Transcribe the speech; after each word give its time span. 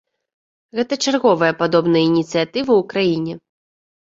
Гэта 0.77 0.93
чарговая 1.03 1.51
падобная 1.61 2.03
ініцыятыва 2.11 2.69
ў 2.77 2.83
краіне. 2.95 3.33